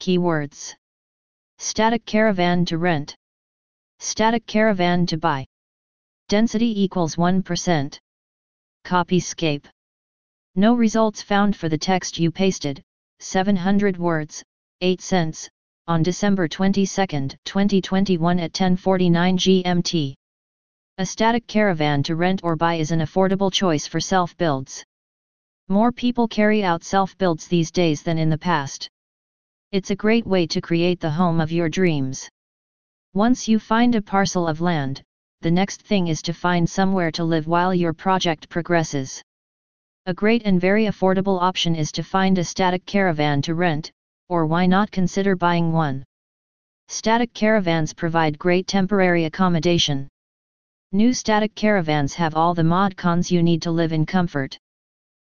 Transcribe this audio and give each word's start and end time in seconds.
Keywords 0.00 0.74
Static 1.58 2.06
caravan 2.06 2.64
to 2.64 2.78
rent. 2.78 3.14
Static 3.98 4.46
caravan 4.46 5.04
to 5.06 5.18
buy. 5.18 5.46
Density 6.28 6.82
equals 6.82 7.16
1%. 7.16 7.98
Copyscape. 8.84 9.66
No 10.56 10.74
results 10.74 11.20
found 11.22 11.54
for 11.54 11.68
the 11.68 11.78
text 11.78 12.18
you 12.18 12.32
pasted, 12.32 12.82
700 13.18 13.98
words, 13.98 14.42
8 14.80 15.02
cents, 15.02 15.48
on 15.86 16.02
December 16.02 16.48
22, 16.48 16.86
2021 17.44 18.40
at 18.40 18.52
10:49 18.52 19.36
GMT. 19.36 20.14
A 20.96 21.04
static 21.04 21.46
caravan 21.46 22.02
to 22.04 22.16
rent 22.16 22.40
or 22.42 22.56
buy 22.56 22.76
is 22.76 22.90
an 22.90 23.00
affordable 23.00 23.52
choice 23.52 23.86
for 23.86 24.00
self-builds. 24.00 24.82
More 25.68 25.92
people 25.92 26.26
carry 26.26 26.64
out 26.64 26.84
self-builds 26.84 27.48
these 27.48 27.70
days 27.70 28.02
than 28.02 28.16
in 28.16 28.30
the 28.30 28.38
past. 28.38 28.88
It's 29.72 29.92
a 29.92 29.96
great 29.96 30.26
way 30.26 30.48
to 30.48 30.60
create 30.60 30.98
the 30.98 31.12
home 31.12 31.40
of 31.40 31.52
your 31.52 31.68
dreams. 31.68 32.28
Once 33.14 33.46
you 33.46 33.60
find 33.60 33.94
a 33.94 34.02
parcel 34.02 34.48
of 34.48 34.60
land, 34.60 35.00
the 35.42 35.50
next 35.52 35.82
thing 35.82 36.08
is 36.08 36.22
to 36.22 36.32
find 36.32 36.68
somewhere 36.68 37.12
to 37.12 37.22
live 37.22 37.46
while 37.46 37.72
your 37.72 37.92
project 37.92 38.48
progresses. 38.48 39.22
A 40.06 40.12
great 40.12 40.42
and 40.44 40.60
very 40.60 40.86
affordable 40.86 41.40
option 41.40 41.76
is 41.76 41.92
to 41.92 42.02
find 42.02 42.36
a 42.36 42.42
static 42.42 42.84
caravan 42.84 43.42
to 43.42 43.54
rent, 43.54 43.92
or 44.28 44.44
why 44.44 44.66
not 44.66 44.90
consider 44.90 45.36
buying 45.36 45.70
one? 45.70 46.02
Static 46.88 47.32
caravans 47.32 47.94
provide 47.94 48.40
great 48.40 48.66
temporary 48.66 49.26
accommodation. 49.26 50.08
New 50.90 51.12
static 51.12 51.54
caravans 51.54 52.12
have 52.14 52.34
all 52.34 52.54
the 52.54 52.64
mod 52.64 52.96
cons 52.96 53.30
you 53.30 53.40
need 53.40 53.62
to 53.62 53.70
live 53.70 53.92
in 53.92 54.04
comfort. 54.04 54.58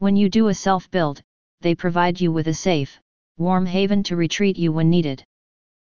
When 0.00 0.16
you 0.16 0.28
do 0.28 0.48
a 0.48 0.54
self-build, 0.54 1.22
they 1.62 1.74
provide 1.74 2.20
you 2.20 2.30
with 2.30 2.48
a 2.48 2.54
safe, 2.54 3.00
warm 3.38 3.64
haven 3.64 4.02
to 4.02 4.16
retreat 4.16 4.58
you 4.58 4.72
when 4.72 4.90
needed. 4.90 5.24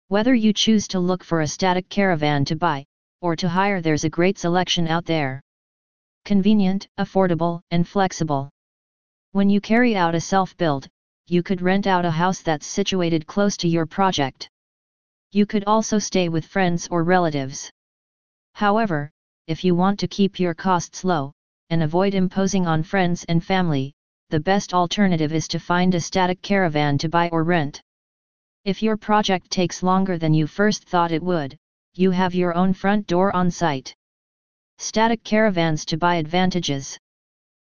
Whether 0.10 0.36
you 0.36 0.54
choose 0.54 0.88
to 0.90 1.00
look 1.00 1.24
for 1.24 1.42
a 1.42 1.48
static 1.48 1.88
caravan 1.88 2.44
to 2.46 2.56
buy, 2.56 2.86
or 3.22 3.36
to 3.38 3.48
hire 3.48 3.82
there's 3.82 4.04
a 4.04 4.10
great 4.10 4.38
selection 4.38 4.88
out 4.88 5.06
there. 5.06 5.42
Convenient, 6.26 6.88
affordable, 7.00 7.62
and 7.72 7.88
flexible. 7.88 8.50
When 9.32 9.50
you 9.50 9.62
carry 9.62 9.96
out 9.96 10.16
a 10.16 10.22
self-build, 10.22 10.88
you 11.28 11.44
could 11.44 11.62
rent 11.62 11.88
out 11.88 12.06
a 12.06 12.12
house 12.12 12.42
that's 12.42 12.66
situated 12.66 13.28
close 13.28 13.56
to 13.58 13.68
your 13.68 13.86
project. 13.86 14.50
You 15.32 15.46
could 15.46 15.64
also 15.66 16.00
stay 16.00 16.28
with 16.28 16.46
friends 16.46 16.88
or 16.90 17.04
relatives. 17.04 17.70
However, 18.54 19.12
if 19.48 19.64
you 19.64 19.76
want 19.76 20.00
to 20.00 20.08
keep 20.08 20.40
your 20.40 20.56
costs 20.56 21.04
low, 21.04 21.34
and 21.70 21.84
avoid 21.84 22.16
imposing 22.16 22.68
on 22.68 22.84
friends 22.84 23.26
and 23.30 23.44
family, 23.44 23.94
the 24.30 24.40
best 24.40 24.74
alternative 24.74 25.34
is 25.34 25.48
to 25.48 25.60
find 25.60 25.96
a 25.96 26.00
static 26.00 26.42
caravan 26.42 26.98
to 27.00 27.10
buy 27.10 27.30
or 27.30 27.44
rent. 27.44 27.82
If 28.64 28.84
your 28.84 28.96
project 28.96 29.50
takes 29.50 29.82
longer 29.82 30.18
than 30.18 30.34
you 30.34 30.46
first 30.46 30.84
thought 30.84 31.12
it 31.12 31.24
would, 31.24 31.58
you 31.96 32.12
have 32.12 32.36
your 32.36 32.56
own 32.56 32.74
front 32.74 33.08
door 33.08 33.36
on 33.36 33.50
site. 33.50 33.96
Static 34.78 35.24
caravans 35.24 35.84
to 35.86 35.98
buy 35.98 36.16
advantages. 36.16 36.98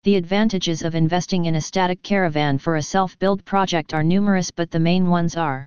The 0.03 0.17
advantages 0.17 0.83
of 0.83 0.95
investing 0.95 1.45
in 1.45 1.55
a 1.55 1.61
static 1.61 2.03
caravan 2.03 2.59
for 2.59 2.77
a 2.77 2.83
self-build 2.83 3.45
project 3.45 3.95
are 3.95 4.03
numerous 4.03 4.51
but 4.51 4.71
the 4.71 4.81
main 4.81 5.09
ones 5.09 5.37
are 5.37 5.67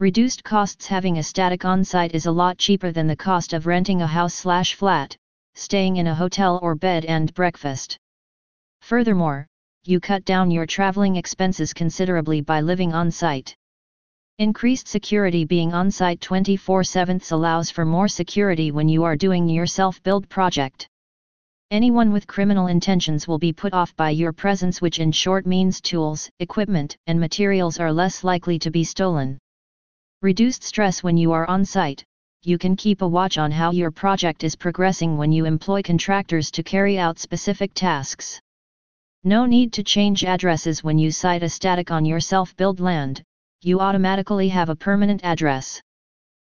Reduced 0.00 0.42
costs 0.42 0.86
Having 0.86 1.18
a 1.18 1.22
static 1.22 1.66
on-site 1.66 2.14
is 2.14 2.24
a 2.24 2.32
lot 2.32 2.56
cheaper 2.56 2.90
than 2.90 3.06
the 3.06 3.14
cost 3.14 3.52
of 3.52 3.66
renting 3.66 4.00
a 4.00 4.06
house 4.06 4.32
slash 4.32 4.74
flat, 4.74 5.14
staying 5.54 5.98
in 5.98 6.06
a 6.06 6.14
hotel 6.14 6.58
or 6.62 6.74
bed 6.74 7.04
and 7.04 7.34
breakfast. 7.34 7.98
Furthermore, 8.80 9.46
you 9.90 9.98
cut 9.98 10.24
down 10.24 10.52
your 10.52 10.66
traveling 10.66 11.16
expenses 11.16 11.72
considerably 11.72 12.40
by 12.40 12.60
living 12.60 12.92
on 12.92 13.10
site. 13.10 13.56
Increased 14.38 14.86
security 14.86 15.44
being 15.44 15.74
on 15.74 15.90
site 15.90 16.20
24 16.20 16.84
7 16.84 17.20
allows 17.32 17.70
for 17.70 17.84
more 17.84 18.06
security 18.06 18.70
when 18.70 18.88
you 18.88 19.02
are 19.02 19.16
doing 19.16 19.48
your 19.48 19.66
self 19.66 20.00
build 20.04 20.28
project. 20.28 20.88
Anyone 21.72 22.12
with 22.12 22.26
criminal 22.26 22.68
intentions 22.68 23.26
will 23.26 23.38
be 23.38 23.52
put 23.52 23.72
off 23.72 23.94
by 23.96 24.10
your 24.10 24.32
presence, 24.32 24.80
which 24.80 25.00
in 25.00 25.12
short 25.12 25.44
means 25.44 25.80
tools, 25.80 26.30
equipment, 26.38 26.96
and 27.08 27.18
materials 27.18 27.80
are 27.80 27.92
less 27.92 28.22
likely 28.22 28.58
to 28.60 28.70
be 28.70 28.84
stolen. 28.84 29.38
Reduced 30.22 30.62
stress 30.62 31.02
when 31.02 31.16
you 31.16 31.32
are 31.32 31.46
on 31.48 31.64
site, 31.64 32.04
you 32.42 32.58
can 32.58 32.76
keep 32.76 33.02
a 33.02 33.08
watch 33.08 33.38
on 33.38 33.50
how 33.50 33.72
your 33.72 33.90
project 33.90 34.44
is 34.44 34.54
progressing 34.54 35.16
when 35.16 35.32
you 35.32 35.46
employ 35.46 35.82
contractors 35.82 36.50
to 36.52 36.62
carry 36.62 36.98
out 36.98 37.18
specific 37.18 37.72
tasks. 37.74 38.40
No 39.24 39.44
need 39.44 39.74
to 39.74 39.82
change 39.82 40.24
addresses 40.24 40.82
when 40.82 40.98
you 40.98 41.10
site 41.10 41.42
a 41.42 41.48
static 41.50 41.90
on 41.90 42.06
your 42.06 42.20
self-build 42.20 42.80
land, 42.80 43.22
you 43.60 43.78
automatically 43.78 44.48
have 44.48 44.70
a 44.70 44.74
permanent 44.74 45.22
address. 45.24 45.78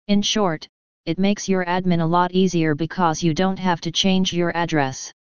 In 0.08 0.22
short, 0.22 0.70
it 1.06 1.20
makes 1.20 1.50
your 1.50 1.66
admin 1.66 2.00
a 2.00 2.06
lot 2.06 2.32
easier 2.32 2.74
because 2.74 3.22
you 3.22 3.34
don't 3.34 3.60
have 3.60 3.82
to 3.82 3.92
change 3.92 4.32
your 4.32 4.56
address. 4.56 5.12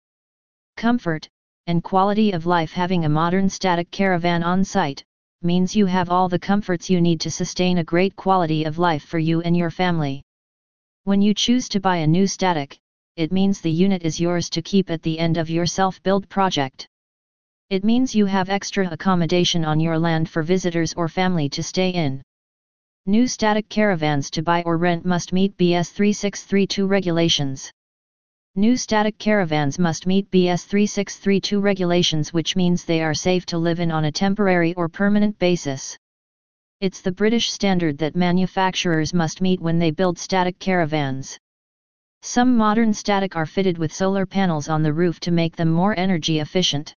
Comfort, 0.78 1.28
and 1.68 1.84
quality 1.84 2.32
of 2.32 2.46
life 2.46 2.72
Having 2.72 3.04
a 3.04 3.10
modern 3.10 3.50
static 3.50 3.92
caravan 3.92 4.42
on 4.42 4.64
site, 4.64 5.04
means 5.42 5.76
you 5.76 5.86
have 5.86 6.10
all 6.10 6.30
the 6.30 6.40
comforts 6.40 6.90
you 6.90 7.02
need 7.02 7.20
to 7.20 7.30
sustain 7.30 7.80
a 7.80 7.84
great 7.84 8.16
quality 8.16 8.64
of 8.64 8.80
life 8.80 9.04
for 9.04 9.20
you 9.20 9.42
and 9.42 9.58
your 9.58 9.70
family. 9.70 10.24
When 11.04 11.22
you 11.22 11.34
choose 11.34 11.68
to 11.70 11.82
buy 11.82 11.98
a 11.98 12.08
new 12.08 12.26
static, 12.26 12.80
it 13.18 13.34
means 13.34 13.60
the 13.60 13.70
unit 13.70 14.04
is 14.04 14.18
yours 14.18 14.50
to 14.52 14.62
keep 14.62 14.90
at 14.90 15.02
the 15.02 15.20
end 15.20 15.36
of 15.36 15.50
your 15.50 15.66
self-build 15.66 16.30
project. 16.30 16.88
It 17.74 17.84
means 17.84 18.14
you 18.14 18.28
have 18.28 18.52
extra 18.52 18.88
accommodation 18.92 19.66
on 19.66 19.80
your 19.80 19.98
land 19.98 20.30
for 20.30 20.44
visitors 20.44 20.94
or 20.94 21.08
family 21.08 21.50
to 21.50 21.64
stay 21.64 21.90
in. 21.90 22.22
New 23.08 23.26
static 23.26 23.68
caravans 23.68 24.30
to 24.30 24.44
buy 24.44 24.62
or 24.62 24.78
rent 24.78 25.06
must 25.06 25.34
meet 25.34 25.58
BS 25.58 25.92
3632 25.92 26.86
regulations. 26.86 27.72
New 28.56 28.78
static 28.78 29.18
caravans 29.18 29.80
must 29.80 30.06
meet 30.06 30.30
BS 30.30 30.66
3632 30.68 31.60
regulations 31.60 32.32
which 32.32 32.56
means 32.56 32.86
they 32.86 33.02
are 33.02 33.16
safe 33.16 33.44
to 33.48 33.58
live 33.58 33.80
in 33.80 33.90
on 33.90 34.06
a 34.06 34.12
temporary 34.12 34.76
or 34.76 34.88
permanent 34.88 35.40
basis. 35.40 35.98
It's 36.80 37.02
the 37.02 37.12
British 37.12 37.52
standard 37.52 37.98
that 37.98 38.16
manufacturers 38.16 39.16
must 39.16 39.42
meet 39.42 39.60
when 39.60 39.80
they 39.80 39.90
build 39.90 40.20
static 40.20 40.60
caravans. 40.60 41.40
Some 42.22 42.56
modern 42.56 42.94
static 42.94 43.36
are 43.36 43.48
fitted 43.48 43.80
with 43.80 43.92
solar 43.92 44.28
panels 44.28 44.70
on 44.70 44.84
the 44.84 44.94
roof 44.94 45.20
to 45.22 45.32
make 45.32 45.56
them 45.56 45.72
more 45.72 45.98
energy 45.98 46.38
efficient. 46.40 46.94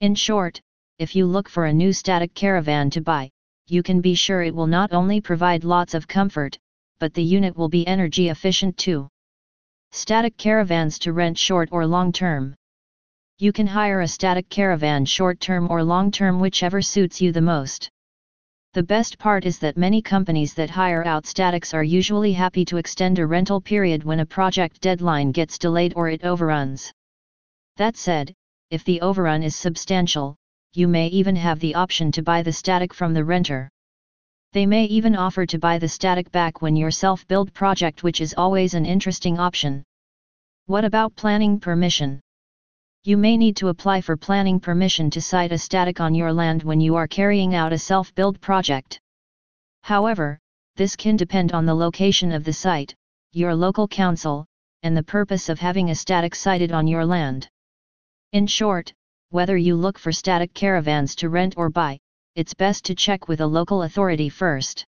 In 0.00 0.14
short, 0.14 0.60
if 0.98 1.16
you 1.16 1.24
look 1.24 1.48
for 1.48 1.64
a 1.64 1.72
new 1.72 1.90
static 1.90 2.34
caravan 2.34 2.90
to 2.90 3.00
buy, 3.00 3.30
you 3.66 3.82
can 3.82 4.02
be 4.02 4.14
sure 4.14 4.42
it 4.42 4.54
will 4.54 4.66
not 4.66 4.92
only 4.92 5.22
provide 5.22 5.64
lots 5.64 5.94
of 5.94 6.06
comfort, 6.06 6.58
but 6.98 7.14
the 7.14 7.22
unit 7.22 7.56
will 7.56 7.70
be 7.70 7.86
energy 7.86 8.28
efficient 8.28 8.76
too. 8.76 9.08
Static 9.92 10.36
caravans 10.36 10.98
to 10.98 11.14
rent 11.14 11.38
short 11.38 11.70
or 11.72 11.86
long 11.86 12.12
term. 12.12 12.54
You 13.38 13.54
can 13.54 13.66
hire 13.66 14.02
a 14.02 14.08
static 14.08 14.50
caravan 14.50 15.06
short 15.06 15.40
term 15.40 15.70
or 15.70 15.82
long 15.82 16.10
term 16.10 16.40
whichever 16.40 16.82
suits 16.82 17.22
you 17.22 17.32
the 17.32 17.40
most. 17.40 17.88
The 18.74 18.82
best 18.82 19.18
part 19.18 19.46
is 19.46 19.58
that 19.60 19.78
many 19.78 20.02
companies 20.02 20.52
that 20.54 20.68
hire 20.68 21.06
out 21.06 21.24
statics 21.24 21.72
are 21.72 21.82
usually 21.82 22.34
happy 22.34 22.66
to 22.66 22.76
extend 22.76 23.18
a 23.18 23.26
rental 23.26 23.62
period 23.62 24.04
when 24.04 24.20
a 24.20 24.26
project 24.26 24.82
deadline 24.82 25.32
gets 25.32 25.56
delayed 25.56 25.94
or 25.96 26.10
it 26.10 26.22
overruns. 26.22 26.92
That 27.78 27.96
said, 27.96 28.34
if 28.70 28.82
the 28.84 29.00
overrun 29.00 29.42
is 29.42 29.54
substantial, 29.54 30.36
you 30.72 30.88
may 30.88 31.06
even 31.06 31.36
have 31.36 31.60
the 31.60 31.74
option 31.74 32.10
to 32.12 32.22
buy 32.22 32.42
the 32.42 32.52
static 32.52 32.92
from 32.92 33.14
the 33.14 33.24
renter. 33.24 33.70
They 34.52 34.66
may 34.66 34.84
even 34.86 35.14
offer 35.14 35.46
to 35.46 35.58
buy 35.58 35.78
the 35.78 35.88
static 35.88 36.32
back 36.32 36.62
when 36.62 36.74
your 36.74 36.90
self-build 36.90 37.54
project 37.54 38.02
which 38.02 38.20
is 38.20 38.34
always 38.36 38.74
an 38.74 38.84
interesting 38.84 39.38
option. 39.38 39.84
What 40.66 40.84
about 40.84 41.14
planning 41.14 41.60
permission? 41.60 42.20
You 43.04 43.16
may 43.16 43.36
need 43.36 43.56
to 43.58 43.68
apply 43.68 44.00
for 44.00 44.16
planning 44.16 44.58
permission 44.58 45.10
to 45.10 45.20
site 45.20 45.52
a 45.52 45.58
static 45.58 46.00
on 46.00 46.14
your 46.14 46.32
land 46.32 46.64
when 46.64 46.80
you 46.80 46.96
are 46.96 47.06
carrying 47.06 47.54
out 47.54 47.72
a 47.72 47.78
self-build 47.78 48.40
project. 48.40 48.98
However, 49.82 50.40
this 50.74 50.96
can 50.96 51.16
depend 51.16 51.52
on 51.52 51.66
the 51.66 51.74
location 51.74 52.32
of 52.32 52.42
the 52.42 52.52
site, 52.52 52.94
your 53.30 53.54
local 53.54 53.86
council, 53.86 54.44
and 54.82 54.96
the 54.96 55.04
purpose 55.04 55.48
of 55.48 55.60
having 55.60 55.90
a 55.90 55.94
static 55.94 56.34
sited 56.34 56.72
on 56.72 56.88
your 56.88 57.06
land. 57.06 57.48
In 58.32 58.46
short, 58.46 58.92
whether 59.30 59.56
you 59.56 59.76
look 59.76 59.98
for 59.98 60.12
static 60.12 60.52
caravans 60.52 61.14
to 61.16 61.28
rent 61.28 61.54
or 61.56 61.70
buy, 61.70 61.98
it's 62.34 62.54
best 62.54 62.84
to 62.86 62.94
check 62.94 63.28
with 63.28 63.40
a 63.40 63.46
local 63.46 63.82
authority 63.84 64.28
first. 64.28 64.84